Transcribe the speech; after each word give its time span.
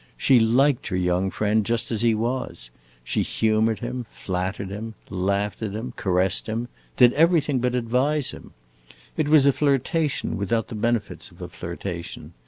She 0.17 0.39
liked 0.39 0.87
her 0.87 0.95
young 0.95 1.29
friend 1.29 1.63
just 1.63 1.91
as 1.91 2.01
he 2.01 2.15
was; 2.15 2.71
she 3.03 3.21
humored 3.21 3.81
him, 3.81 4.07
flattered 4.09 4.71
him, 4.71 4.95
laughed 5.11 5.61
at 5.61 5.73
him, 5.73 5.93
caressed 5.95 6.49
him 6.49 6.69
did 6.97 7.13
everything 7.13 7.59
but 7.59 7.75
advise 7.75 8.31
him. 8.31 8.51
It 9.15 9.27
was 9.29 9.45
a 9.45 9.53
flirtation 9.53 10.37
without 10.37 10.69
the 10.69 10.73
benefits 10.73 11.29
of 11.29 11.39
a 11.39 11.47
flirtation. 11.47 12.33